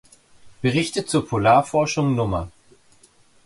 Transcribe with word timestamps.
Berichte 0.63 1.05
zur 1.05 1.27
Polarforschung 1.27 2.15
Nr. 2.17 2.49